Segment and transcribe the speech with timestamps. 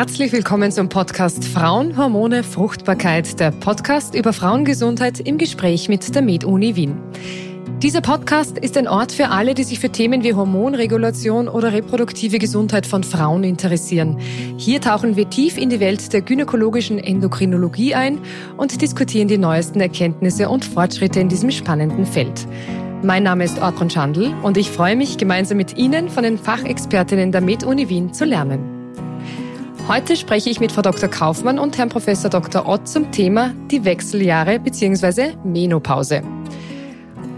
[0.00, 6.22] Herzlich willkommen zum Podcast Frauen, Hormone, Fruchtbarkeit, der Podcast über Frauengesundheit im Gespräch mit der
[6.22, 6.96] MedUni Wien.
[7.82, 12.38] Dieser Podcast ist ein Ort für alle, die sich für Themen wie Hormonregulation oder reproduktive
[12.38, 14.16] Gesundheit von Frauen interessieren.
[14.56, 18.20] Hier tauchen wir tief in die Welt der gynäkologischen Endokrinologie ein
[18.56, 22.46] und diskutieren die neuesten Erkenntnisse und Fortschritte in diesem spannenden Feld.
[23.02, 27.32] Mein Name ist Orkun Schandl und ich freue mich, gemeinsam mit Ihnen von den Fachexpertinnen
[27.32, 28.79] der MedUni Wien zu lernen.
[29.90, 31.08] Heute spreche ich mit Frau Dr.
[31.08, 32.64] Kaufmann und Herrn Professor Dr.
[32.68, 35.34] Ott zum Thema die Wechseljahre bzw.
[35.42, 36.22] Menopause.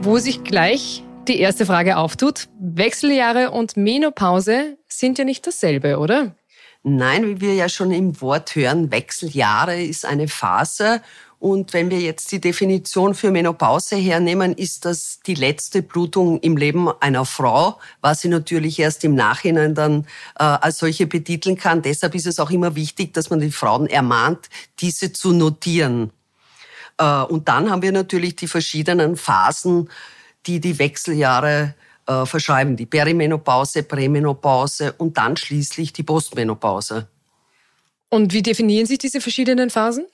[0.02, 6.37] Wo sich gleich die erste Frage auftut, Wechseljahre und Menopause sind ja nicht dasselbe, oder?
[6.83, 11.00] Nein, wie wir ja schon im Wort hören, Wechseljahre ist eine Phase
[11.43, 16.57] und wenn wir jetzt die Definition für Menopause hernehmen, ist das die letzte Blutung im
[16.57, 20.07] Leben einer Frau, was sie natürlich erst im Nachhinein dann
[20.39, 21.83] äh, als solche betiteln kann.
[21.83, 26.13] Deshalb ist es auch immer wichtig, dass man die Frauen ermahnt, diese zu notieren.
[26.97, 29.91] Äh, und dann haben wir natürlich die verschiedenen Phasen,
[30.47, 31.75] die die Wechseljahre
[32.07, 32.77] äh, verschreiben.
[32.77, 37.09] Die Perimenopause, Prämenopause und dann schließlich die Postmenopause.
[38.11, 40.07] Und wie definieren sich diese verschiedenen Phasen?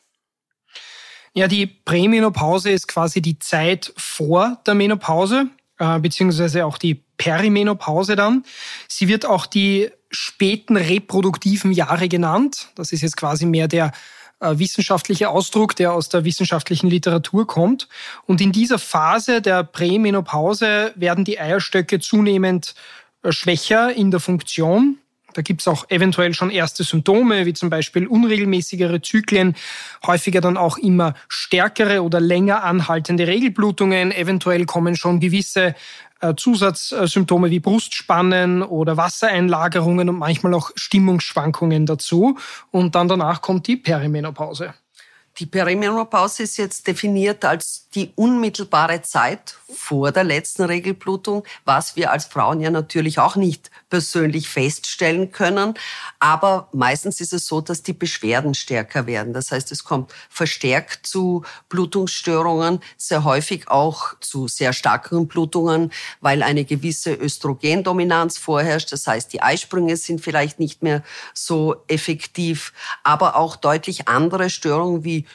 [1.35, 5.49] Ja, die Prämenopause ist quasi die Zeit vor der Menopause,
[5.79, 8.45] äh, beziehungsweise auch die Perimenopause dann.
[8.89, 12.69] Sie wird auch die späten reproduktiven Jahre genannt.
[12.75, 13.93] Das ist jetzt quasi mehr der
[14.41, 17.89] äh, wissenschaftliche Ausdruck, der aus der wissenschaftlichen Literatur kommt.
[18.27, 22.75] Und in dieser Phase der Prämenopause werden die Eierstöcke zunehmend
[23.23, 24.99] äh, schwächer in der Funktion.
[25.35, 29.57] Da gibt es auch eventuell schon erste Symptome, wie zum Beispiel unregelmäßigere Zyklen,
[30.07, 34.11] häufiger dann auch immer stärkere oder länger anhaltende Regelblutungen.
[34.11, 35.75] Eventuell kommen schon gewisse
[36.21, 42.39] äh, Zusatzsymptome wie Brustspannen oder Wassereinlagerungen und manchmal auch Stimmungsschwankungen dazu.
[42.71, 44.75] Und dann danach kommt die Perimenopause.
[45.39, 52.11] Die Perimenopause ist jetzt definiert als die unmittelbare Zeit vor der letzten Regelblutung, was wir
[52.11, 55.75] als Frauen ja natürlich auch nicht persönlich feststellen können.
[56.19, 59.33] Aber meistens ist es so, dass die Beschwerden stärker werden.
[59.33, 66.43] Das heißt, es kommt verstärkt zu Blutungsstörungen, sehr häufig auch zu sehr starken Blutungen, weil
[66.43, 68.93] eine gewisse Östrogendominanz vorherrscht.
[68.93, 72.73] Das heißt, die Eisprünge sind vielleicht nicht mehr so effektiv,
[73.03, 75.28] aber auch deutlich andere Störungen wie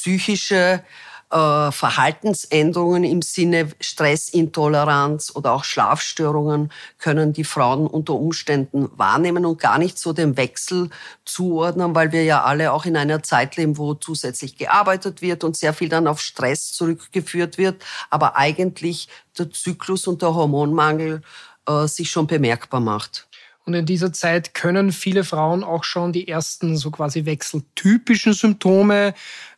[0.00, 0.82] psychische
[1.30, 9.60] äh, Verhaltensänderungen im Sinne Stressintoleranz oder auch Schlafstörungen können die Frauen unter Umständen wahrnehmen und
[9.60, 10.88] gar nicht so dem Wechsel
[11.26, 15.54] zuordnen, weil wir ja alle auch in einer Zeit leben, wo zusätzlich gearbeitet wird und
[15.54, 19.08] sehr viel dann auf Stress zurückgeführt wird, aber eigentlich
[19.38, 21.20] der Zyklus und der Hormonmangel
[21.68, 23.28] äh, sich schon bemerkbar macht.
[23.66, 29.14] Und in dieser Zeit können viele Frauen auch schon die ersten so quasi wechseltypischen Symptome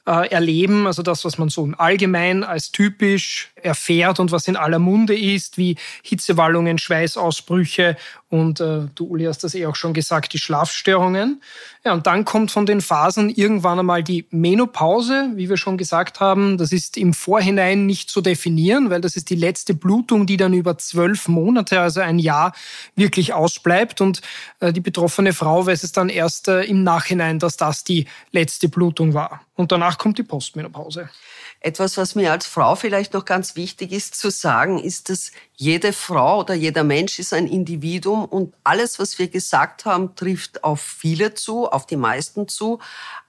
[0.06, 0.86] äh, erleben.
[0.86, 5.16] Also das, was man so im Allgemeinen als typisch erfährt und was in aller Munde
[5.16, 7.96] ist, wie Hitzewallungen, Schweißausbrüche
[8.32, 11.42] und äh, du, Uli, hast das eh auch schon gesagt, die Schlafstörungen.
[11.84, 16.19] Ja, und dann kommt von den Phasen irgendwann einmal die Menopause, wie wir schon gesagt
[16.19, 16.56] haben.
[16.56, 20.54] Das ist im Vorhinein nicht zu definieren, weil das ist die letzte Blutung, die dann
[20.54, 22.54] über zwölf Monate, also ein Jahr,
[22.96, 24.00] wirklich ausbleibt.
[24.00, 24.22] Und
[24.60, 28.70] äh, die betroffene Frau weiß es dann erst äh, im Nachhinein, dass das die letzte
[28.70, 29.42] Blutung war.
[29.54, 31.10] Und danach kommt die Postmenopause.
[31.60, 35.92] Etwas, was mir als Frau vielleicht noch ganz wichtig ist zu sagen, ist, dass jede
[35.92, 40.80] Frau oder jeder Mensch ist ein Individuum und alles, was wir gesagt haben, trifft auf
[40.80, 42.80] viele zu, auf die meisten zu.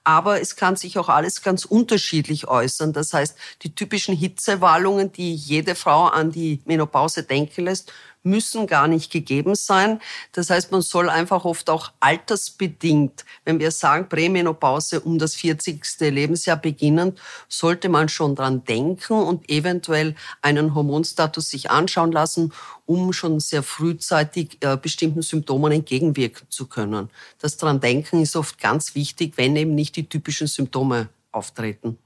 [0.02, 2.94] Aber es kann sich auch alles ganz unterschiedlich äußern.
[2.94, 7.92] Das heißt, die typischen Hitzewallungen, die jede Frau an die Menopause denken lässt,
[8.24, 10.00] müssen gar nicht gegeben sein.
[10.32, 15.82] Das heißt, man soll einfach oft auch altersbedingt, wenn wir sagen Prämenopause um das 40.
[16.00, 17.16] Lebensjahr beginnen,
[17.48, 22.52] sollte man schon dran denken und eventuell einen Hormonstatus sich anschauen lassen,
[22.86, 27.10] um schon sehr frühzeitig äh, bestimmten Symptomen entgegenwirken zu können.
[27.38, 31.98] Das dran denken ist oft ganz wichtig, wenn eben nicht die typischen Symptome auftreten.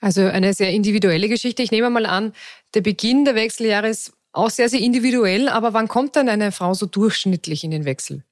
[0.00, 1.62] Also eine sehr individuelle Geschichte.
[1.62, 2.32] Ich nehme mal an,
[2.74, 6.72] der Beginn der Wechseljahre ist auch sehr, sehr individuell, aber wann kommt dann eine Frau
[6.72, 8.22] so durchschnittlich in den Wechsel?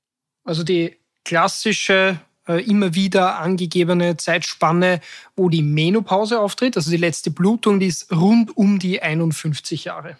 [0.44, 5.00] Also die klassische äh, immer wieder angegebene Zeitspanne,
[5.34, 10.16] wo die Menopause auftritt, also die letzte Blutung, die ist rund um die 51 Jahre.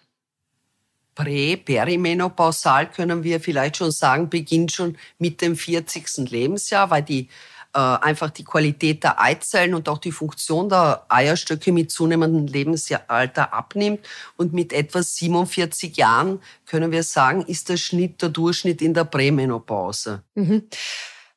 [1.14, 6.28] Prä-, perimenopausal können wir vielleicht schon sagen, beginnt schon mit dem 40.
[6.28, 7.28] Lebensjahr, weil die
[7.76, 14.00] einfach die Qualität der Eizellen und auch die Funktion der Eierstöcke mit zunehmendem Lebensalter abnimmt.
[14.36, 19.04] Und mit etwa 47 Jahren können wir sagen, ist der Schnitt, der Durchschnitt in der
[19.04, 20.22] Prämenopause.
[20.34, 20.68] Mhm.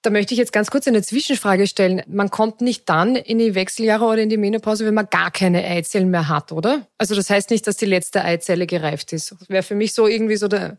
[0.02, 2.04] Da möchte ich jetzt ganz kurz eine Zwischenfrage stellen.
[2.08, 5.62] Man kommt nicht dann in die Wechseljahre oder in die Menopause, wenn man gar keine
[5.62, 6.88] Eizellen mehr hat, oder?
[6.98, 9.36] Also das heißt nicht, dass die letzte Eizelle gereift ist.
[9.38, 10.78] Das wäre für mich so irgendwie so der,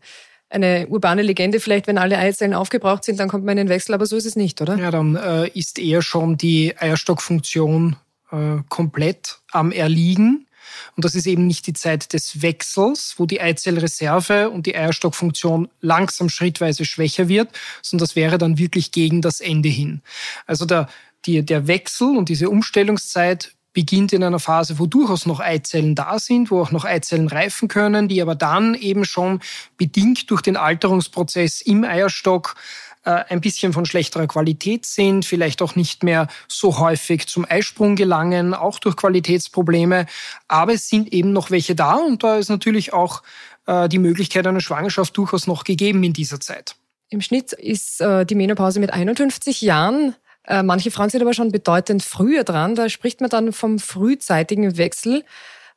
[0.51, 3.93] eine urbane Legende vielleicht, wenn alle Eizellen aufgebraucht sind, dann kommt man in den Wechsel,
[3.93, 4.77] aber so ist es nicht, oder?
[4.77, 7.95] Ja, dann äh, ist eher schon die Eierstockfunktion
[8.31, 10.47] äh, komplett am Erliegen.
[10.95, 15.69] Und das ist eben nicht die Zeit des Wechsels, wo die Eizellreserve und die Eierstockfunktion
[15.79, 17.49] langsam schrittweise schwächer wird,
[17.81, 20.01] sondern das wäre dann wirklich gegen das Ende hin.
[20.47, 20.87] Also der,
[21.25, 26.19] die, der Wechsel und diese Umstellungszeit beginnt in einer Phase, wo durchaus noch Eizellen da
[26.19, 29.39] sind, wo auch noch Eizellen reifen können, die aber dann eben schon
[29.77, 32.55] bedingt durch den Alterungsprozess im Eierstock
[33.03, 37.95] äh, ein bisschen von schlechterer Qualität sind, vielleicht auch nicht mehr so häufig zum Eisprung
[37.95, 40.05] gelangen, auch durch Qualitätsprobleme.
[40.47, 43.23] Aber es sind eben noch welche da und da ist natürlich auch
[43.65, 46.75] äh, die Möglichkeit einer Schwangerschaft durchaus noch gegeben in dieser Zeit.
[47.09, 50.15] Im Schnitt ist äh, die Menopause mit 51 Jahren.
[50.47, 52.75] Manche Frauen sind aber schon bedeutend früher dran.
[52.75, 55.23] Da spricht man dann vom frühzeitigen Wechsel.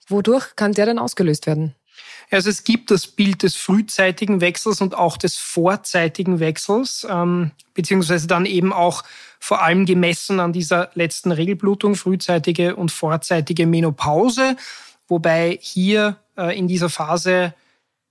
[0.08, 1.74] Wodurch kann der denn ausgelöst werden?
[2.30, 8.26] Also es gibt das Bild des frühzeitigen Wechsels und auch des vorzeitigen Wechsels, ähm, beziehungsweise
[8.26, 9.04] dann eben auch
[9.38, 14.56] vor allem gemessen an dieser letzten Regelblutung, frühzeitige und vorzeitige Menopause,
[15.06, 17.54] wobei hier äh, in dieser Phase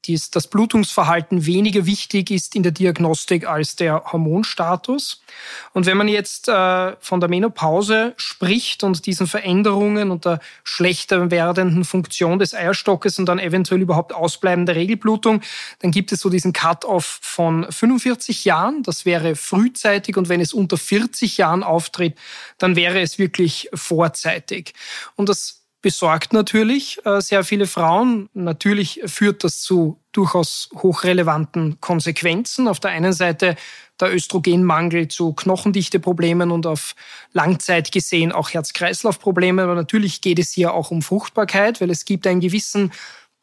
[0.05, 5.21] dies, das Blutungsverhalten weniger wichtig ist in der Diagnostik als der Hormonstatus.
[5.73, 11.31] Und wenn man jetzt äh, von der Menopause spricht und diesen Veränderungen und der schlechter
[11.31, 15.41] werdenden Funktion des Eierstockes und dann eventuell überhaupt ausbleibender Regelblutung,
[15.79, 18.83] dann gibt es so diesen Cut-off von 45 Jahren.
[18.83, 22.17] Das wäre frühzeitig und wenn es unter 40 Jahren auftritt,
[22.57, 24.73] dann wäre es wirklich vorzeitig.
[25.15, 28.29] Und das besorgt natürlich äh, sehr viele Frauen.
[28.33, 32.67] Natürlich führt das zu durchaus hochrelevanten Konsequenzen.
[32.67, 33.55] Auf der einen Seite
[33.99, 36.95] der Östrogenmangel zu Knochendichteproblemen und auf
[37.33, 39.61] Langzeit gesehen auch Herz-Kreislauf-Probleme.
[39.61, 42.91] Aber natürlich geht es hier auch um Fruchtbarkeit, weil es gibt einen gewissen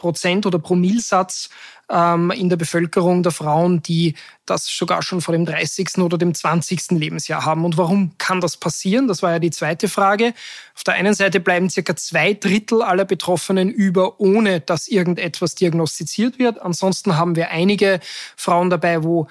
[0.00, 1.50] Prozent- oder Promillsatz
[1.90, 4.14] ähm, in der Bevölkerung der Frauen, die
[4.46, 5.98] das sogar schon vor dem 30.
[5.98, 6.92] oder dem 20.
[6.92, 7.64] Lebensjahr haben.
[7.64, 9.06] Und warum kann das passieren?
[9.06, 10.34] Das war ja die zweite Frage.
[10.74, 16.38] Auf der einen Seite bleiben circa zwei Drittel aller Betroffenen über, ohne dass irgendetwas diagnostiziert
[16.38, 16.60] wird.
[16.60, 18.00] Ansonsten haben wir einige
[18.36, 19.28] Frauen dabei, wo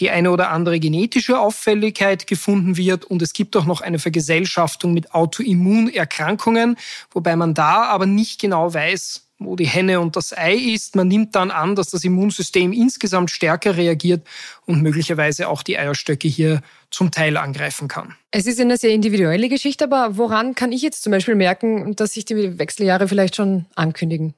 [0.00, 4.94] die eine oder andere genetische Auffälligkeit gefunden wird und es gibt auch noch eine Vergesellschaftung
[4.94, 6.76] mit Autoimmunerkrankungen,
[7.10, 10.94] wobei man da aber nicht genau weiß, wo die Henne und das Ei ist.
[10.94, 14.26] Man nimmt dann an, dass das Immunsystem insgesamt stärker reagiert
[14.66, 16.60] und möglicherweise auch die Eierstöcke hier
[16.90, 18.14] zum Teil angreifen kann.
[18.30, 22.12] Es ist eine sehr individuelle Geschichte, aber woran kann ich jetzt zum Beispiel merken, dass
[22.12, 24.34] sich die Wechseljahre vielleicht schon ankündigen?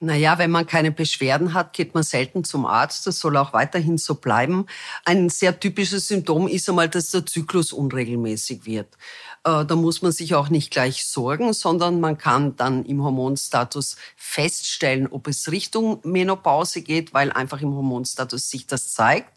[0.00, 3.06] Naja, wenn man keine Beschwerden hat, geht man selten zum Arzt.
[3.06, 4.66] Das soll auch weiterhin so bleiben.
[5.04, 8.88] Ein sehr typisches Symptom ist einmal, dass der Zyklus unregelmäßig wird.
[9.44, 13.96] Äh, da muss man sich auch nicht gleich sorgen, sondern man kann dann im Hormonstatus
[14.16, 19.32] feststellen, ob es Richtung Menopause geht, weil einfach im Hormonstatus sich das zeigt.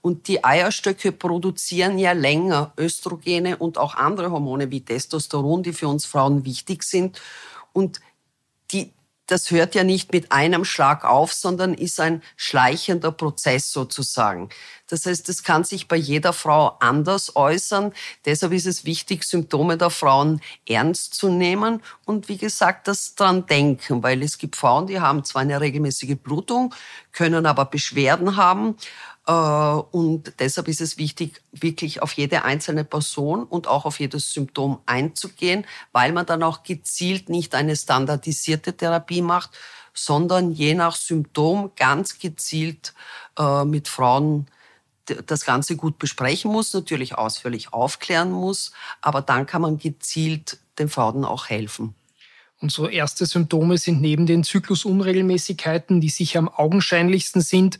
[0.00, 5.88] Und die Eierstöcke produzieren ja länger Östrogene und auch andere Hormone wie Testosteron, die für
[5.88, 7.20] uns Frauen wichtig sind.
[7.74, 8.00] Und
[9.30, 14.48] das hört ja nicht mit einem Schlag auf, sondern ist ein schleichender Prozess sozusagen.
[14.88, 17.92] Das heißt, es kann sich bei jeder Frau anders äußern.
[18.24, 23.46] Deshalb ist es wichtig, Symptome der Frauen ernst zu nehmen und wie gesagt, das dran
[23.46, 26.74] denken, weil es gibt Frauen, die haben zwar eine regelmäßige Blutung,
[27.12, 28.76] können aber Beschwerden haben
[29.26, 34.80] und deshalb ist es wichtig, wirklich auf jede einzelne Person und auch auf jedes Symptom
[34.86, 39.50] einzugehen, weil man dann auch gezielt nicht eine standardisierte Therapie macht,
[39.94, 42.94] sondern je nach Symptom ganz gezielt
[43.38, 44.46] äh, mit Frauen
[45.26, 50.88] das Ganze gut besprechen muss, natürlich ausführlich aufklären muss, aber dann kann man gezielt den
[50.88, 51.94] Frauen auch helfen.
[52.60, 57.78] Und so erste Symptome sind neben den Zyklusunregelmäßigkeiten, die sicher am augenscheinlichsten sind,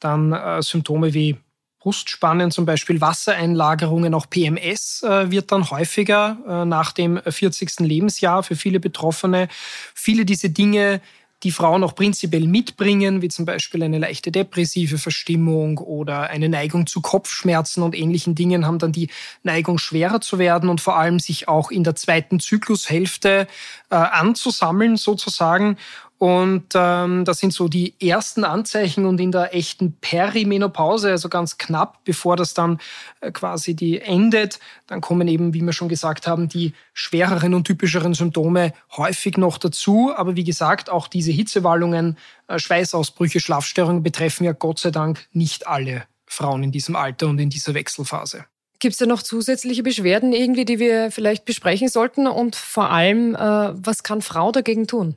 [0.00, 1.36] dann äh, Symptome wie
[1.78, 7.80] Brustspannen, zum Beispiel Wassereinlagerungen, auch PMS äh, wird dann häufiger äh, nach dem 40.
[7.80, 9.46] Lebensjahr für viele Betroffene.
[9.94, 11.00] Viele diese Dinge
[11.42, 16.86] die Frauen auch prinzipiell mitbringen, wie zum Beispiel eine leichte depressive Verstimmung oder eine Neigung
[16.86, 19.10] zu Kopfschmerzen und ähnlichen Dingen, haben dann die
[19.42, 23.46] Neigung schwerer zu werden und vor allem sich auch in der zweiten Zyklushälfte
[23.90, 25.76] äh, anzusammeln sozusagen.
[26.18, 31.58] Und ähm, das sind so die ersten Anzeichen und in der echten Perimenopause, also ganz
[31.58, 32.78] knapp, bevor das dann
[33.20, 37.64] äh, quasi die endet, dann kommen eben, wie wir schon gesagt haben, die schwereren und
[37.64, 40.10] typischeren Symptome häufig noch dazu.
[40.16, 42.16] Aber wie gesagt, auch diese Hitzewallungen,
[42.48, 47.38] äh, Schweißausbrüche, Schlafstörungen betreffen ja Gott sei Dank nicht alle Frauen in diesem Alter und
[47.38, 48.46] in dieser Wechselphase.
[48.78, 52.26] Gibt es da noch zusätzliche Beschwerden irgendwie, die wir vielleicht besprechen sollten?
[52.26, 55.16] Und vor allem, äh, was kann Frau dagegen tun?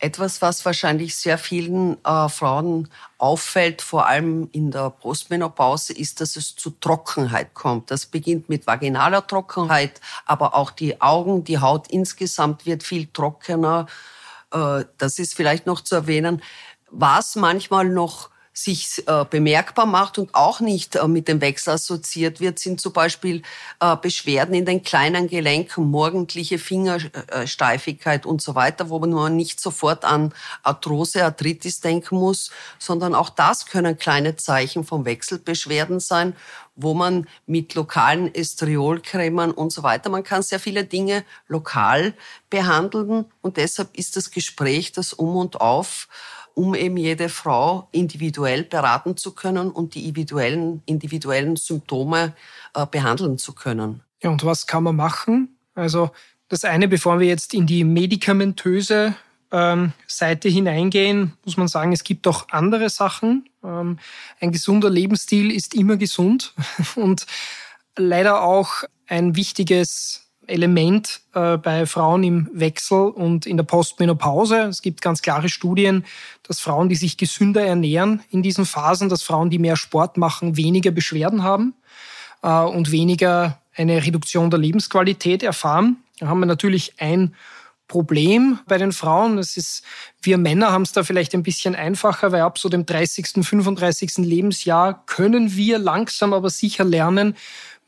[0.00, 2.88] Etwas, was wahrscheinlich sehr vielen äh, Frauen
[3.18, 7.90] auffällt, vor allem in der Postmenopause, ist, dass es zu Trockenheit kommt.
[7.90, 13.86] Das beginnt mit vaginaler Trockenheit, aber auch die Augen, die Haut insgesamt wird viel trockener.
[14.52, 16.42] Äh, das ist vielleicht noch zu erwähnen.
[16.90, 18.30] Was manchmal noch
[18.62, 22.92] sich äh, bemerkbar macht und auch nicht äh, mit dem Wechsel assoziiert wird, sind zum
[22.92, 23.42] Beispiel
[23.78, 30.04] äh, Beschwerden in den kleinen Gelenken, morgendliche Fingersteifigkeit und so weiter, wo man nicht sofort
[30.04, 30.34] an
[30.64, 36.34] Arthrose, Arthritis denken muss, sondern auch das können kleine Zeichen von Wechselbeschwerden sein,
[36.74, 42.14] wo man mit lokalen Estriolcremen und so weiter, man kann sehr viele Dinge lokal
[42.50, 46.08] behandeln und deshalb ist das Gespräch das Um und Auf
[46.58, 52.34] um eben jede Frau individuell beraten zu können und die individuellen, individuellen Symptome
[52.74, 54.00] äh, behandeln zu können.
[54.20, 55.56] Ja, und was kann man machen?
[55.76, 56.10] Also
[56.48, 59.14] das eine, bevor wir jetzt in die medikamentöse
[59.52, 63.48] ähm, Seite hineingehen, muss man sagen, es gibt auch andere Sachen.
[63.62, 64.00] Ähm,
[64.40, 66.54] ein gesunder Lebensstil ist immer gesund
[66.96, 67.24] und
[67.96, 74.62] leider auch ein wichtiges Element äh, bei Frauen im Wechsel und in der Postmenopause.
[74.62, 76.04] Es gibt ganz klare Studien,
[76.42, 80.56] dass Frauen, die sich gesünder ernähren in diesen Phasen, dass Frauen, die mehr Sport machen,
[80.56, 81.74] weniger Beschwerden haben
[82.42, 85.98] äh, und weniger eine Reduktion der Lebensqualität erfahren.
[86.18, 87.34] Da haben wir natürlich ein
[87.88, 89.38] Problem bei den Frauen.
[89.38, 89.82] Das ist,
[90.22, 94.18] wir Männer haben es da vielleicht ein bisschen einfacher, weil ab so dem 30., 35.
[94.18, 97.34] Lebensjahr können wir langsam aber sicher lernen,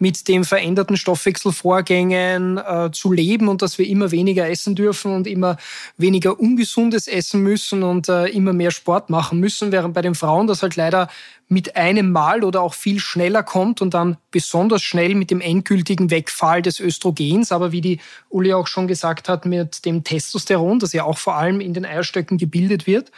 [0.00, 5.26] mit den veränderten Stoffwechselvorgängen äh, zu leben und dass wir immer weniger essen dürfen und
[5.26, 5.58] immer
[5.96, 10.46] weniger ungesundes essen müssen und äh, immer mehr Sport machen müssen, während bei den Frauen
[10.46, 11.08] das halt leider
[11.50, 16.08] mit einem Mal oder auch viel schneller kommt und dann besonders schnell mit dem endgültigen
[16.08, 20.92] Wegfall des Östrogens, aber wie die Uli auch schon gesagt hat, mit dem Testosteron, das
[20.92, 23.10] ja auch vor allem in den Eierstöcken gebildet wird.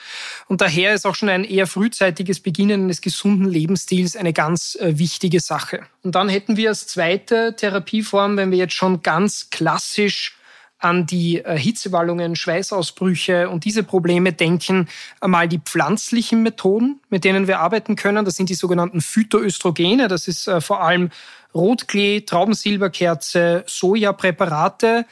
[0.49, 4.99] Und daher ist auch schon ein eher frühzeitiges Beginnen eines gesunden Lebensstils eine ganz äh,
[4.99, 5.83] wichtige Sache.
[6.03, 10.39] Und dann hätten wir als zweite Therapieform, wenn wir jetzt schon ganz klassisch
[10.79, 14.89] an die äh, Hitzewallungen, Schweißausbrüche und diese Probleme denken,
[15.21, 18.25] einmal die pflanzlichen Methoden, mit denen wir arbeiten können.
[18.25, 20.09] Das sind die sogenannten Phytoöstrogene.
[20.09, 21.11] Das ist äh, vor allem
[21.55, 25.05] Rotklee, Traubensilberkerze, Sojapräparate.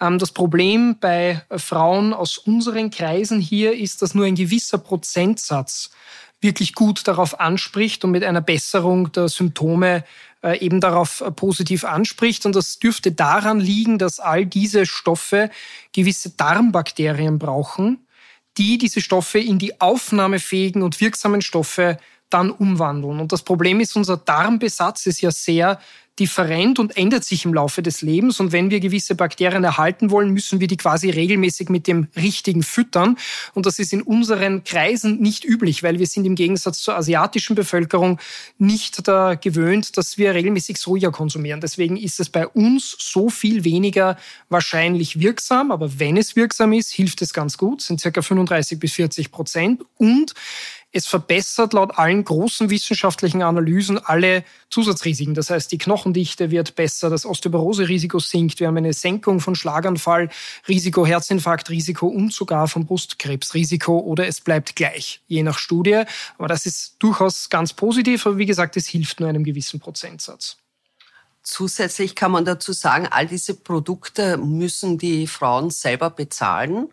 [0.00, 4.78] Ähm, das Problem bei äh, Frauen aus unseren Kreisen hier ist, dass nur ein gewisser
[4.78, 5.90] Prozentsatz
[6.40, 10.04] wirklich gut darauf anspricht und mit einer Besserung der Symptome
[10.60, 12.46] eben darauf äh, positiv anspricht.
[12.46, 15.50] Und das dürfte daran liegen, dass all diese Stoffe
[15.92, 18.06] gewisse Darmbakterien brauchen,
[18.58, 21.98] die diese Stoffe in die aufnahmefähigen und wirksamen Stoffe
[22.30, 23.20] dann umwandeln.
[23.20, 25.80] Und das Problem ist, unser Darmbesatz ist ja sehr
[26.20, 28.38] different und ändert sich im Laufe des Lebens.
[28.38, 32.62] Und wenn wir gewisse Bakterien erhalten wollen, müssen wir die quasi regelmäßig mit dem Richtigen
[32.62, 33.16] füttern.
[33.54, 37.56] Und das ist in unseren Kreisen nicht üblich, weil wir sind im Gegensatz zur asiatischen
[37.56, 38.20] Bevölkerung
[38.58, 41.60] nicht da gewöhnt, dass wir regelmäßig Soja konsumieren.
[41.60, 44.16] Deswegen ist es bei uns so viel weniger
[44.50, 45.72] wahrscheinlich wirksam.
[45.72, 49.82] Aber wenn es wirksam ist, hilft es ganz gut, sind circa 35 bis 40 Prozent.
[49.96, 50.34] Und
[50.92, 55.34] es verbessert laut allen großen wissenschaftlichen Analysen alle Zusatzrisiken.
[55.34, 60.30] Das heißt, die Knochendichte wird besser, das Osteoporose-Risiko sinkt, wir haben eine Senkung von Schlaganfall,
[60.68, 66.02] Risiko, Herzinfarkt-Risiko und sogar vom Brustkrebsrisiko oder es bleibt gleich, je nach Studie.
[66.38, 70.56] Aber das ist durchaus ganz positiv, aber wie gesagt, es hilft nur einem gewissen Prozentsatz.
[71.42, 76.88] Zusätzlich kann man dazu sagen, all diese Produkte müssen die Frauen selber bezahlen.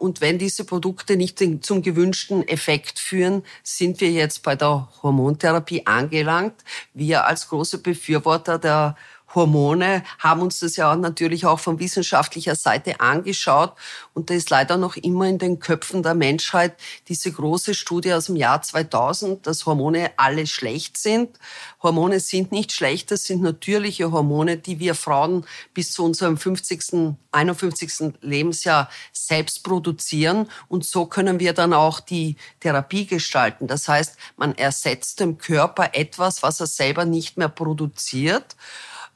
[0.00, 5.86] Und wenn diese Produkte nicht zum gewünschten Effekt führen, sind wir jetzt bei der Hormontherapie
[5.86, 6.54] angelangt.
[6.94, 8.96] Wir als große Befürworter der
[9.34, 13.74] Hormone haben uns das ja natürlich auch von wissenschaftlicher Seite angeschaut.
[14.12, 16.74] Und da ist leider noch immer in den Köpfen der Menschheit
[17.08, 21.38] diese große Studie aus dem Jahr 2000, dass Hormone alle schlecht sind.
[21.82, 27.16] Hormone sind nicht schlecht, das sind natürliche Hormone, die wir Frauen bis zu unserem 50.,
[27.32, 28.14] 51.
[28.20, 30.48] Lebensjahr selbst produzieren.
[30.68, 33.66] Und so können wir dann auch die Therapie gestalten.
[33.66, 38.56] Das heißt, man ersetzt dem Körper etwas, was er selber nicht mehr produziert.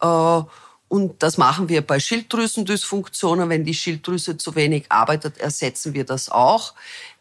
[0.01, 0.43] Äh,
[0.89, 3.49] und das machen wir bei Schilddrüsendysfunktionen.
[3.49, 6.75] Wenn die Schilddrüse zu wenig arbeitet, ersetzen wir das auch.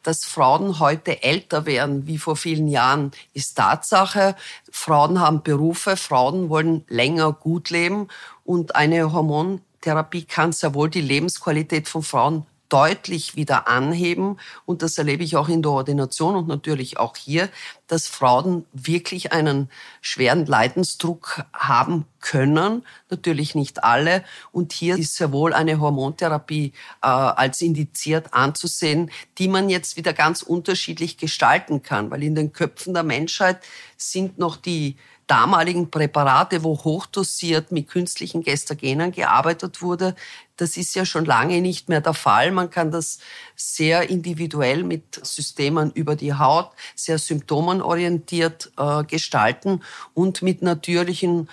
[0.04, 4.36] Dass Frauen heute älter werden wie vor vielen Jahren, ist Tatsache.
[4.72, 8.10] Frauen haben Berufe, Frauen wollen länger gut leben
[8.44, 14.38] und eine Hormontherapie kann sehr wohl die Lebensqualität von Frauen deutlich wieder anheben.
[14.66, 17.50] Und das erlebe ich auch in der Ordination und natürlich auch hier,
[17.88, 19.70] dass Frauen wirklich einen
[20.02, 22.84] schweren Leidensdruck haben können.
[23.10, 24.24] Natürlich nicht alle.
[24.52, 30.14] Und hier ist sehr wohl eine Hormontherapie äh, als indiziert anzusehen, die man jetzt wieder
[30.14, 32.10] ganz unterschiedlich gestalten kann.
[32.10, 33.60] Weil in den Köpfen der Menschheit
[33.98, 40.16] sind noch die damaligen Präparate, wo hochdosiert mit künstlichen Gestagenen gearbeitet wurde,
[40.58, 42.52] das ist ja schon lange nicht mehr der Fall.
[42.52, 43.20] Man kann das
[43.56, 49.82] sehr individuell mit Systemen über die Haut, sehr symptomenorientiert äh, gestalten
[50.14, 51.50] und mit natürlichen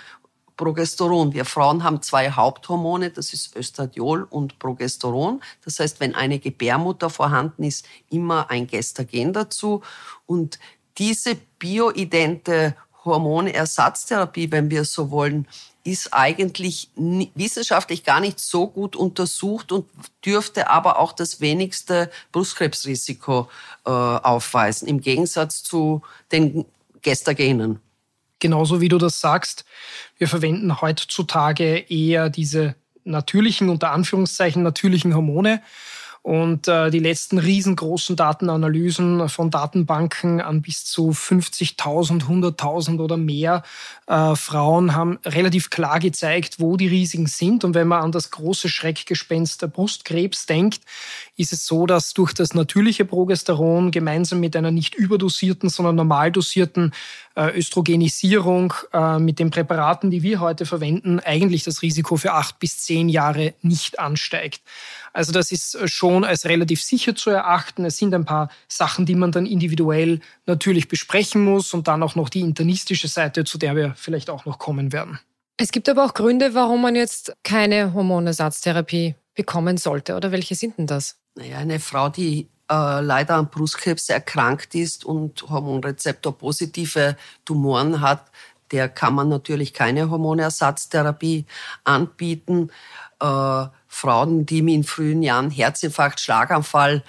[0.56, 1.32] Progesteron.
[1.32, 5.40] Wir Frauen haben zwei Haupthormone, das ist Östradiol und Progesteron.
[5.64, 9.80] Das heißt, wenn eine Gebärmutter vorhanden ist, immer ein Gestagen dazu.
[10.26, 10.58] Und
[10.98, 15.46] diese bioidente Hormonersatztherapie, wenn wir so wollen,
[15.82, 19.86] ist eigentlich wissenschaftlich gar nicht so gut untersucht und
[20.24, 23.48] dürfte aber auch das wenigste Brustkrebsrisiko
[23.86, 26.02] äh, aufweisen, im Gegensatz zu
[26.32, 26.66] den
[27.00, 27.80] Gestagenen.
[28.40, 29.64] Genauso wie du das sagst,
[30.18, 35.62] wir verwenden heutzutage eher diese natürlichen, unter Anführungszeichen natürlichen Hormone
[36.22, 43.62] und äh, die letzten riesengroßen Datenanalysen von Datenbanken an bis zu 50.000, 100.000 oder mehr
[44.06, 47.64] äh, Frauen haben relativ klar gezeigt, wo die Risiken sind.
[47.64, 50.82] Und wenn man an das große Schreckgespenst der Brustkrebs denkt,
[51.36, 56.32] ist es so, dass durch das natürliche Progesteron gemeinsam mit einer nicht überdosierten, sondern normal
[56.32, 56.92] dosierten
[57.34, 62.58] äh, Östrogenisierung äh, mit den Präparaten, die wir heute verwenden, eigentlich das Risiko für acht
[62.58, 64.60] bis zehn Jahre nicht ansteigt.
[65.12, 67.84] Also das ist äh, schon als relativ sicher zu erachten.
[67.84, 72.16] Es sind ein paar Sachen, die man dann individuell natürlich besprechen muss und dann auch
[72.16, 75.20] noch die internistische Seite, zu der wir vielleicht auch noch kommen werden.
[75.56, 80.16] Es gibt aber auch Gründe, warum man jetzt keine Hormonersatztherapie bekommen sollte.
[80.16, 81.16] Oder welche sind denn das?
[81.36, 88.32] Naja, eine Frau, die äh, leider an Brustkrebs erkrankt ist und Hormonrezeptor-positive Tumoren hat,
[88.72, 91.46] der kann man natürlich keine Hormonersatztherapie
[91.84, 92.70] anbieten.
[93.20, 97.02] Äh, Frauen, die in frühen Jahren Herzinfarkt, Schlaganfall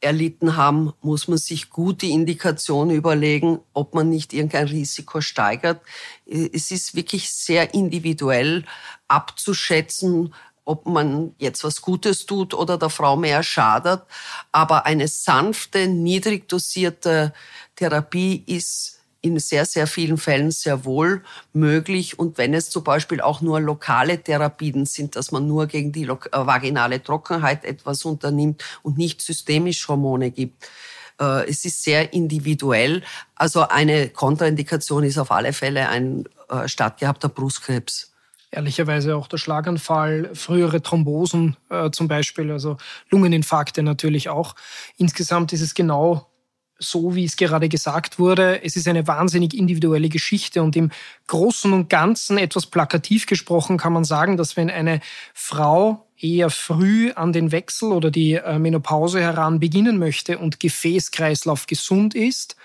[0.00, 5.80] erlitten haben, muss man sich gut die Indikation überlegen, ob man nicht irgendein Risiko steigert.
[6.26, 8.64] Es ist wirklich sehr individuell
[9.08, 14.02] abzuschätzen, ob man jetzt was Gutes tut oder der Frau mehr schadet.
[14.50, 17.32] Aber eine sanfte, niedrig dosierte
[17.76, 18.93] Therapie ist
[19.24, 21.22] in sehr, sehr vielen Fällen sehr wohl
[21.54, 22.18] möglich.
[22.18, 26.04] Und wenn es zum Beispiel auch nur lokale Therapien sind, dass man nur gegen die
[26.04, 30.68] äh, vaginale Trockenheit etwas unternimmt und nicht systemisch Hormone gibt.
[31.18, 33.02] Äh, es ist sehr individuell.
[33.34, 38.10] Also eine Kontraindikation ist auf alle Fälle ein äh, stattgehabter Brustkrebs
[38.50, 42.76] ehrlicherweise auch der Schlaganfall, frühere Thrombosen äh, zum Beispiel, also
[43.10, 44.54] Lungeninfarkte natürlich auch.
[44.96, 46.28] Insgesamt ist es genau
[46.84, 48.62] so, wie es gerade gesagt wurde.
[48.62, 50.90] Es ist eine wahnsinnig individuelle Geschichte und im
[51.26, 55.00] Großen und Ganzen, etwas plakativ gesprochen, kann man sagen, dass wenn eine
[55.32, 61.66] Frau eher früh an den Wechsel oder die äh, Menopause heran beginnen möchte und Gefäßkreislauf
[61.66, 62.56] gesund ist,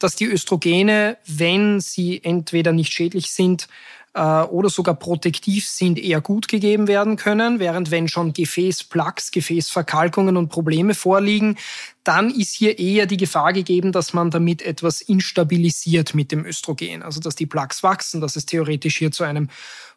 [0.00, 3.68] dass die Östrogene, wenn sie entweder nicht schädlich sind,
[4.14, 10.36] äh, oder sogar protektiv sind, eher gut gegeben werden können, während wenn schon Gefäßplaques, Gefäßverkalkungen
[10.36, 11.56] und Probleme vorliegen,
[12.04, 17.02] dann ist hier eher die Gefahr gegeben, dass man damit etwas instabilisiert mit dem Östrogen,
[17.02, 19.48] also dass die Plaques wachsen, dass es theoretisch hier zu einem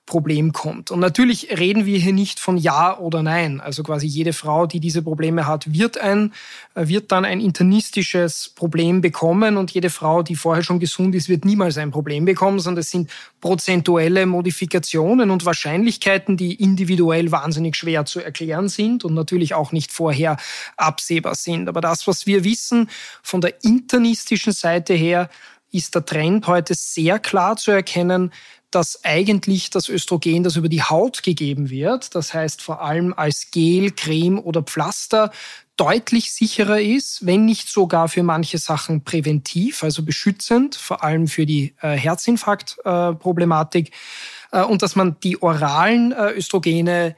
[0.08, 0.90] Problem kommt.
[0.90, 3.60] Und natürlich reden wir hier nicht von Ja oder Nein.
[3.60, 6.34] Also quasi jede Frau, die diese Probleme hat, wird ein,
[6.76, 11.28] äh, wird dann ein internistisches Problem bekommen und jede Frau, die vorher schon gesund ist,
[11.28, 17.76] wird niemals ein Problem bekommen, sondern es sind prozentuelle Modifikationen und Wahrscheinlichkeiten, die individuell wahnsinnig
[17.76, 20.38] schwer zu erklären sind und natürlich auch nicht vorher
[20.78, 21.68] absehbar sind.
[21.68, 22.90] Aber das, was wir wissen
[23.22, 25.30] von der internistischen Seite her,
[25.72, 28.32] ist der Trend heute sehr klar zu erkennen,
[28.72, 33.52] dass eigentlich das Östrogen, das über die Haut gegeben wird, das heißt vor allem als
[33.52, 35.32] Gel, Creme oder Pflaster,
[35.78, 41.46] deutlich sicherer ist, wenn nicht sogar für manche Sachen präventiv, also beschützend, vor allem für
[41.46, 43.90] die äh, Herzinfarktproblematik,
[44.52, 47.16] äh, äh, und dass man die oralen äh, Östrogene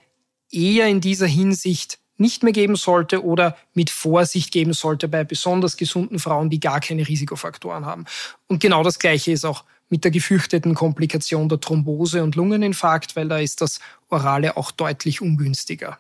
[0.51, 5.77] eher in dieser Hinsicht nicht mehr geben sollte oder mit Vorsicht geben sollte bei besonders
[5.77, 8.05] gesunden Frauen, die gar keine Risikofaktoren haben.
[8.47, 13.27] Und genau das Gleiche ist auch mit der gefürchteten Komplikation der Thrombose und Lungeninfarkt, weil
[13.27, 15.99] da ist das Orale auch deutlich ungünstiger.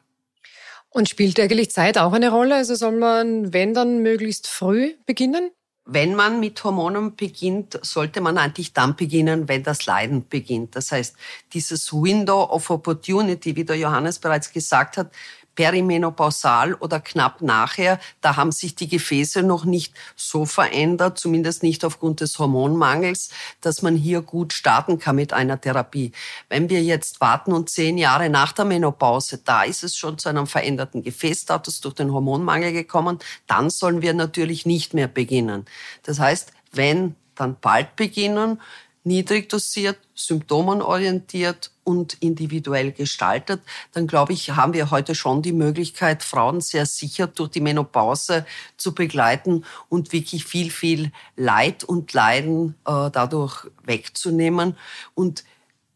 [0.89, 2.55] Und spielt eigentlich Zeit auch eine Rolle?
[2.55, 5.51] Also soll man, wenn dann, möglichst früh beginnen?
[5.91, 10.75] Wenn man mit Hormonen beginnt, sollte man eigentlich dann beginnen, wenn das Leiden beginnt.
[10.75, 11.15] Das heißt,
[11.53, 15.11] dieses Window of Opportunity, wie der Johannes bereits gesagt hat,
[15.59, 21.83] perimenopausal oder knapp nachher, da haben sich die Gefäße noch nicht so verändert, zumindest nicht
[21.83, 26.13] aufgrund des Hormonmangels, dass man hier gut starten kann mit einer Therapie.
[26.47, 30.29] Wenn wir jetzt warten und zehn Jahre nach der Menopause, da ist es schon zu
[30.29, 35.65] einem veränderten Gefäßstatus durch den Hormonmangel gekommen, dann sollen wir natürlich nicht mehr beginnen.
[36.03, 38.61] Das heißt, wenn, dann bald beginnen
[39.03, 43.61] niedrig dosiert, symptomenorientiert und individuell gestaltet,
[43.93, 48.45] dann glaube ich, haben wir heute schon die Möglichkeit, Frauen sehr sicher durch die Menopause
[48.77, 54.75] zu begleiten und wirklich viel, viel Leid und Leiden äh, dadurch wegzunehmen.
[55.15, 55.43] Und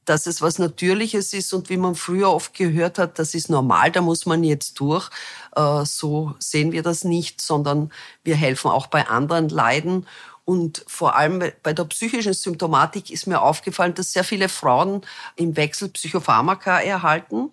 [0.06, 3.92] dass es was Natürliches ist und wie man früher oft gehört hat, das ist normal,
[3.92, 5.10] da muss man jetzt durch.
[5.56, 7.92] Äh, so sehen wir das nicht, sondern
[8.24, 10.06] wir helfen auch bei anderen Leiden.
[10.46, 15.02] Und vor allem bei der psychischen Symptomatik ist mir aufgefallen, dass sehr viele Frauen
[15.38, 17.50] im Wechsel Psychopharmaka erhalten.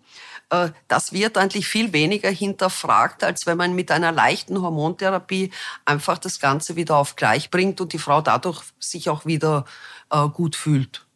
[0.50, 5.52] Äh, das wird eigentlich viel weniger hinterfragt, als wenn man mit einer leichten Hormontherapie
[5.84, 9.66] einfach das Ganze wieder auf gleich bringt und die Frau dadurch sich auch wieder
[10.10, 11.06] äh, gut fühlt.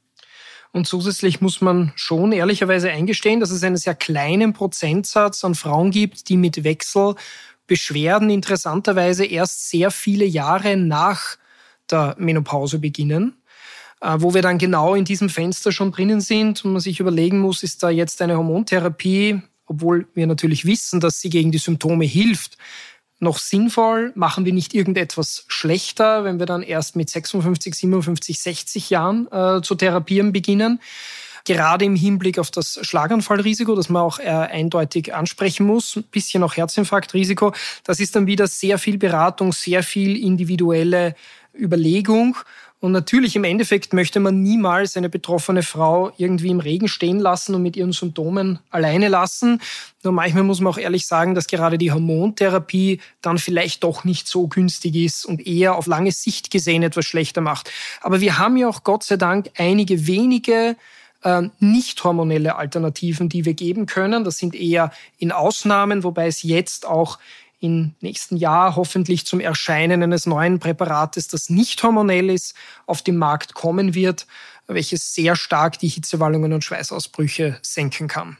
[0.70, 5.92] Und zusätzlich muss man schon ehrlicherweise eingestehen, dass es einen sehr kleinen Prozentsatz an Frauen
[5.92, 11.36] gibt, die mit Wechselbeschwerden interessanterweise erst sehr viele Jahre nach
[11.94, 13.34] der Menopause beginnen,
[14.00, 17.38] äh, wo wir dann genau in diesem Fenster schon drinnen sind und man sich überlegen
[17.38, 22.04] muss, ist da jetzt eine Hormontherapie, obwohl wir natürlich wissen, dass sie gegen die Symptome
[22.04, 22.58] hilft,
[23.20, 24.12] noch sinnvoll?
[24.14, 29.62] Machen wir nicht irgendetwas schlechter, wenn wir dann erst mit 56, 57, 60 Jahren äh,
[29.62, 30.80] zu therapieren beginnen?
[31.46, 36.42] Gerade im Hinblick auf das Schlaganfallrisiko, das man auch äh, eindeutig ansprechen muss, ein bisschen
[36.42, 37.52] auch Herzinfarktrisiko,
[37.84, 41.14] das ist dann wieder sehr viel Beratung, sehr viel individuelle
[41.58, 42.36] Überlegung.
[42.84, 47.54] Und natürlich im Endeffekt möchte man niemals eine betroffene Frau irgendwie im Regen stehen lassen
[47.54, 49.62] und mit ihren Symptomen alleine lassen.
[50.02, 54.28] Nur manchmal muss man auch ehrlich sagen, dass gerade die Hormontherapie dann vielleicht doch nicht
[54.28, 57.72] so günstig ist und eher auf lange Sicht gesehen etwas schlechter macht.
[58.02, 60.76] Aber wir haben ja auch Gott sei Dank einige wenige
[61.22, 64.24] äh, nicht hormonelle Alternativen, die wir geben können.
[64.24, 67.18] Das sind eher in Ausnahmen, wobei es jetzt auch
[67.64, 72.54] im nächsten Jahr hoffentlich zum Erscheinen eines neuen Präparates, das nicht hormonell ist,
[72.86, 74.26] auf den Markt kommen wird,
[74.66, 78.36] welches sehr stark die Hitzewallungen und Schweißausbrüche senken kann.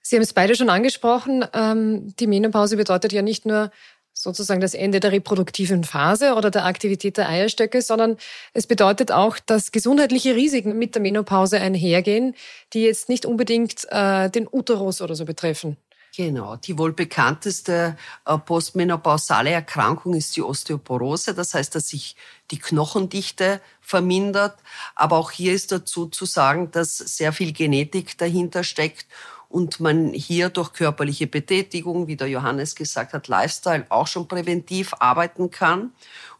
[0.00, 1.44] Sie haben es beide schon angesprochen.
[1.52, 3.70] Ähm, die Menopause bedeutet ja nicht nur
[4.14, 8.16] sozusagen das Ende der reproduktiven Phase oder der Aktivität der Eierstöcke, sondern
[8.52, 12.34] es bedeutet auch, dass gesundheitliche Risiken mit der Menopause einhergehen,
[12.72, 15.76] die jetzt nicht unbedingt äh, den Uterus oder so betreffen.
[16.16, 21.34] Genau, die wohl bekannteste äh, postmenopausale Erkrankung ist die Osteoporose.
[21.34, 22.14] Das heißt, dass sich
[22.52, 24.56] die Knochendichte vermindert.
[24.94, 29.06] Aber auch hier ist dazu zu sagen, dass sehr viel Genetik dahinter steckt
[29.48, 34.94] und man hier durch körperliche Betätigung, wie der Johannes gesagt hat, Lifestyle auch schon präventiv
[35.00, 35.92] arbeiten kann.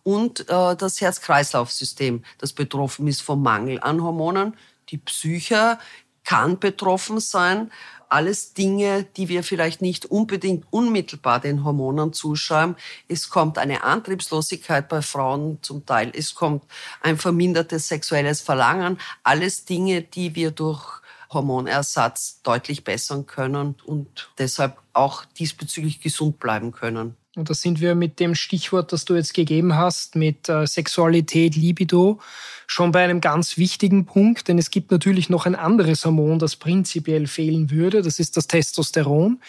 [0.04, 4.56] Und äh, das Herz-Kreislauf-System, das betroffen ist vom Mangel an Hormonen.
[4.90, 5.78] Die Psyche
[6.24, 7.70] kann betroffen sein
[8.14, 12.76] alles Dinge, die wir vielleicht nicht unbedingt unmittelbar den Hormonen zuschreiben.
[13.08, 16.12] Es kommt eine Antriebslosigkeit bei Frauen zum Teil.
[16.14, 16.64] Es kommt
[17.00, 18.98] ein vermindertes sexuelles Verlangen.
[19.24, 21.00] Alles Dinge, die wir durch
[21.32, 27.16] Hormonersatz deutlich bessern können und deshalb auch diesbezüglich gesund bleiben können.
[27.36, 31.56] Und da sind wir mit dem Stichwort, das du jetzt gegeben hast, mit äh, Sexualität,
[31.56, 32.20] Libido,
[32.66, 36.56] schon bei einem ganz wichtigen Punkt, denn es gibt natürlich noch ein anderes Hormon, das
[36.56, 39.40] prinzipiell fehlen würde, das ist das Testosteron.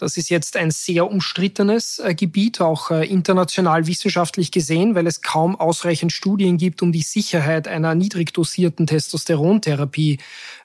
[0.00, 5.20] Das ist jetzt ein sehr umstrittenes äh, Gebiet, auch äh, international wissenschaftlich gesehen, weil es
[5.20, 10.18] kaum ausreichend Studien gibt, um die Sicherheit einer niedrig dosierten Testosterontherapie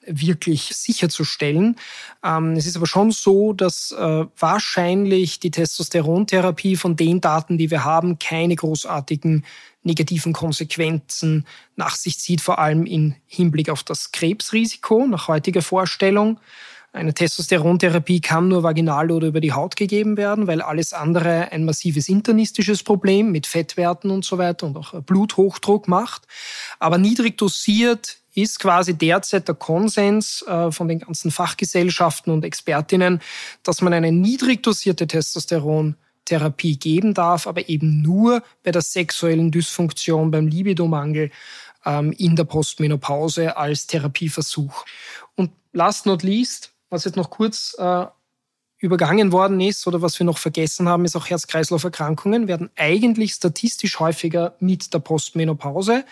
[0.06, 1.76] wirklich sicherzustellen.
[2.24, 7.70] Ähm, es ist aber schon so, dass äh, wahrscheinlich die Testosterontherapie von den Daten, die
[7.70, 9.44] wir haben, keine großartigen
[9.82, 11.46] negativen Konsequenzen
[11.76, 16.40] nach sich zieht, vor allem im Hinblick auf das Krebsrisiko nach heutiger Vorstellung.
[16.96, 21.66] Eine Testosterontherapie kann nur vaginal oder über die Haut gegeben werden, weil alles andere ein
[21.66, 26.22] massives internistisches Problem mit Fettwerten und so weiter und auch Bluthochdruck macht.
[26.78, 33.20] Aber niedrig dosiert ist quasi derzeit der Konsens äh, von den ganzen Fachgesellschaften und Expertinnen,
[33.62, 40.30] dass man eine niedrig dosierte Testosterontherapie geben darf, aber eben nur bei der sexuellen Dysfunktion,
[40.30, 41.30] beim Libidomangel
[41.84, 44.86] ähm, in der Postmenopause als Therapieversuch.
[45.34, 48.06] Und last not least, was jetzt noch kurz äh,
[48.78, 53.98] übergangen worden ist oder was wir noch vergessen haben, ist auch Herz-Kreislauf-Erkrankungen werden eigentlich statistisch
[53.98, 56.04] häufiger mit der Postmenopause.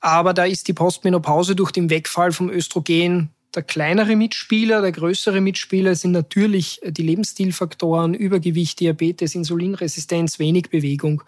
[0.00, 5.40] Aber da ist die Postmenopause durch den Wegfall vom Östrogen der kleinere Mitspieler, der größere
[5.40, 11.22] Mitspieler sind natürlich die Lebensstilfaktoren, Übergewicht, Diabetes, Insulinresistenz, wenig Bewegung.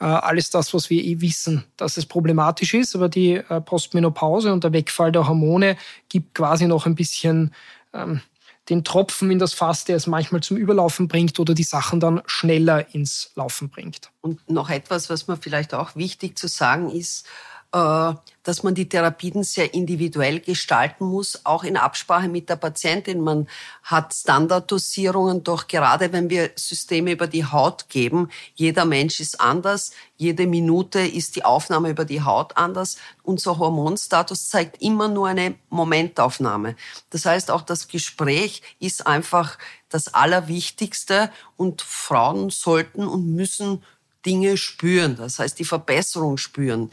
[0.00, 2.94] Äh, alles das, was wir eh wissen, dass es problematisch ist.
[2.94, 5.76] Aber die äh, Postmenopause und der Wegfall der Hormone
[6.08, 7.54] gibt quasi noch ein bisschen
[7.94, 8.20] ähm,
[8.68, 12.22] den Tropfen in das Fass, der es manchmal zum Überlaufen bringt oder die Sachen dann
[12.26, 14.10] schneller ins Laufen bringt.
[14.22, 17.26] Und noch etwas, was mir vielleicht auch wichtig zu sagen ist,
[17.74, 23.20] dass man die Therapien sehr individuell gestalten muss, auch in Absprache mit der Patientin.
[23.20, 23.48] Man
[23.82, 29.90] hat Standarddosierungen, doch gerade wenn wir Systeme über die Haut geben, jeder Mensch ist anders,
[30.16, 32.96] jede Minute ist die Aufnahme über die Haut anders.
[33.24, 36.76] Unser Hormonstatus zeigt immer nur eine Momentaufnahme.
[37.10, 39.58] Das heißt, auch das Gespräch ist einfach
[39.88, 43.82] das Allerwichtigste und Frauen sollten und müssen
[44.24, 46.90] Dinge spüren, das heißt die Verbesserung spüren.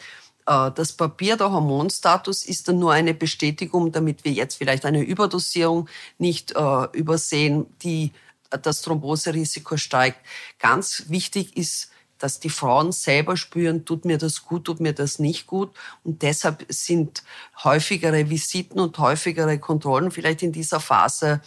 [0.51, 5.01] Äh, das Papier, der Hormonstatus, ist dann nur eine Bestätigung, damit wir jetzt vielleicht eine
[5.01, 5.87] Überdosierung
[6.17, 8.11] nicht äh, übersehen, die
[8.49, 10.19] das Thromboserisiko steigt.
[10.59, 15.19] Ganz wichtig ist, dass die Frauen selber spüren, tut mir das gut, tut mir das
[15.19, 15.71] nicht gut.
[16.03, 17.23] Und deshalb sind
[17.63, 21.41] häufigere Visiten und häufigere Kontrollen vielleicht in dieser Phase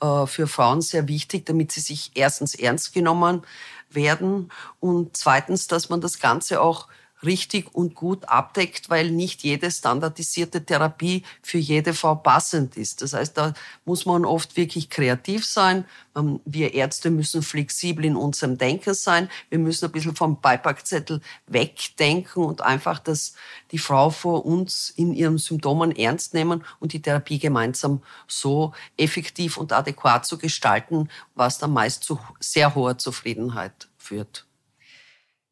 [0.00, 3.42] äh, für Frauen sehr wichtig, damit sie sich erstens ernst genommen
[3.90, 6.88] werden und zweitens, dass man das Ganze auch
[7.24, 13.02] richtig und gut abdeckt, weil nicht jede standardisierte Therapie für jede Frau passend ist.
[13.02, 13.54] Das heißt, da
[13.84, 15.84] muss man oft wirklich kreativ sein.
[16.16, 19.28] Ähm, wir Ärzte müssen flexibel in unserem Denken sein.
[19.50, 23.34] Wir müssen ein bisschen vom Beipackzettel wegdenken und einfach das,
[23.72, 29.56] die Frau vor uns in ihren Symptomen ernst nehmen und die Therapie gemeinsam so effektiv
[29.56, 34.47] und adäquat zu gestalten, was dann meist zu sehr hoher Zufriedenheit führt.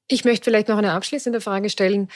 [0.09, 2.09] Ich möchte vielleicht noch eine abschließende Frage stellen.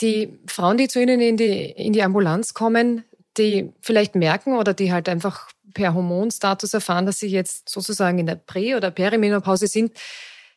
[0.00, 3.04] Die Frauen, die zu Ihnen in die, in die Ambulanz kommen,
[3.36, 8.26] die vielleicht merken oder die halt einfach per Hormonstatus erfahren, dass sie jetzt sozusagen in
[8.26, 9.92] der Prä- oder Perimenopause sind,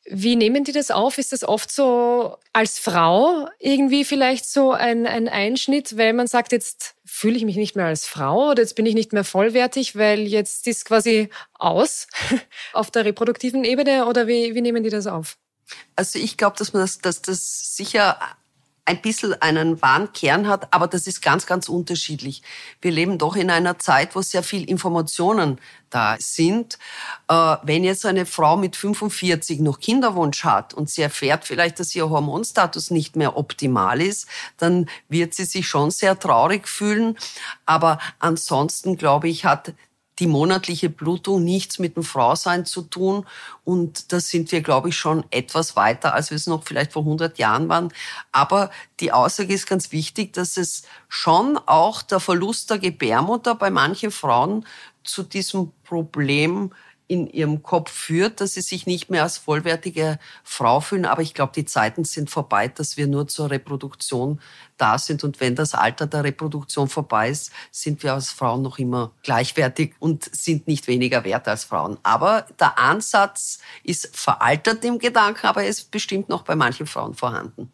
[0.09, 1.17] wie nehmen die das auf?
[1.17, 6.53] Ist das oft so als Frau irgendwie vielleicht so ein, ein Einschnitt, weil man sagt,
[6.53, 9.97] jetzt fühle ich mich nicht mehr als Frau oder jetzt bin ich nicht mehr vollwertig,
[9.97, 12.07] weil jetzt ist quasi aus
[12.73, 15.37] auf der reproduktiven Ebene oder wie, wie nehmen die das auf?
[15.95, 18.17] Also ich glaube, dass man das, dass das sicher
[18.87, 22.41] ein bisschen einen wahren Kern hat, aber das ist ganz, ganz unterschiedlich.
[22.81, 26.79] Wir leben doch in einer Zeit, wo sehr viel Informationen da sind.
[27.27, 31.93] Äh, wenn jetzt eine Frau mit 45 noch Kinderwunsch hat und sie erfährt vielleicht, dass
[31.95, 34.25] ihr Hormonstatus nicht mehr optimal ist,
[34.55, 37.17] dann wird sie sich schon sehr traurig fühlen.
[37.65, 39.73] Aber ansonsten, glaube ich, hat
[40.19, 43.25] die monatliche Blutung nichts mit dem Frausein zu tun.
[43.63, 47.03] Und da sind wir, glaube ich, schon etwas weiter, als wir es noch vielleicht vor
[47.03, 47.93] 100 Jahren waren.
[48.31, 53.69] Aber die Aussage ist ganz wichtig, dass es schon auch der Verlust der Gebärmutter bei
[53.69, 54.65] manchen Frauen
[55.03, 56.71] zu diesem Problem
[57.07, 61.05] in ihrem Kopf führt, dass sie sich nicht mehr als vollwertige Frau fühlen.
[61.05, 64.41] Aber ich glaube, die Zeiten sind vorbei, dass wir nur zur Reproduktion
[64.75, 65.23] da sind.
[65.23, 69.95] Und wenn das Alter der Reproduktion vorbei ist, sind wir als Frauen noch immer gleichwertig
[69.99, 71.97] und sind nicht weniger wert als Frauen.
[72.03, 77.13] Aber der Ansatz ist veraltet im Gedanken, aber er ist bestimmt noch bei manchen Frauen
[77.13, 77.71] vorhanden.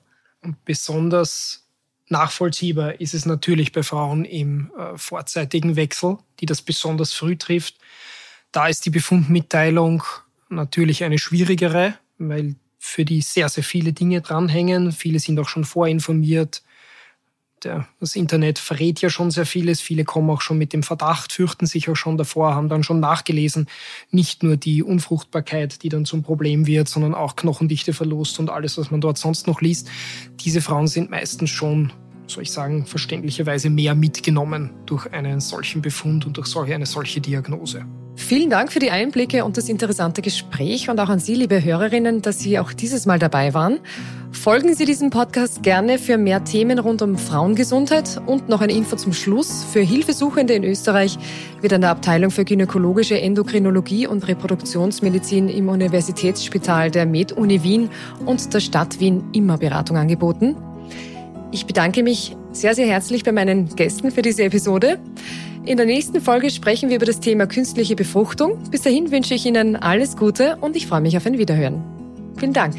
[0.63, 1.63] Besonders
[2.09, 7.75] nachvollziehbar ist es natürlich bei Frauen im äh, vorzeitigen Wechsel, die das besonders früh trifft.
[8.53, 10.03] Da ist die Befundmitteilung
[10.47, 14.91] natürlich eine schwierigere, weil für die sehr, sehr viele Dinge dranhängen.
[14.91, 16.61] Viele sind auch schon vorinformiert.
[17.99, 19.81] Das Internet verrät ja schon sehr vieles.
[19.81, 22.99] Viele kommen auch schon mit dem Verdacht, fürchten sich auch schon davor, haben dann schon
[22.99, 23.67] nachgelesen.
[24.11, 28.91] Nicht nur die Unfruchtbarkeit, die dann zum Problem wird, sondern auch Knochendichteverlust und alles, was
[28.91, 29.89] man dort sonst noch liest.
[30.41, 31.91] Diese Frauen sind meistens schon
[32.25, 37.85] soll ich sagen, verständlicherweise mehr mitgenommen durch einen solchen Befund und durch eine solche Diagnose.
[38.15, 42.21] Vielen Dank für die Einblicke und das interessante Gespräch und auch an Sie, liebe Hörerinnen,
[42.21, 43.80] dass Sie auch dieses Mal dabei waren.
[44.32, 48.95] Folgen Sie diesem Podcast gerne für mehr Themen rund um Frauengesundheit und noch eine Info
[48.95, 49.63] zum Schluss.
[49.63, 51.17] Für Hilfesuchende in Österreich
[51.62, 57.89] wird an der Abteilung für gynäkologische Endokrinologie und Reproduktionsmedizin im Universitätsspital der Med-Uni Wien
[58.26, 60.56] und der Stadt Wien immer Beratung angeboten.
[61.52, 64.99] Ich bedanke mich sehr, sehr herzlich bei meinen Gästen für diese Episode.
[65.65, 68.62] In der nächsten Folge sprechen wir über das Thema künstliche Befruchtung.
[68.69, 71.82] Bis dahin wünsche ich Ihnen alles Gute und ich freue mich auf ein Wiederhören.
[72.38, 72.76] Vielen Dank.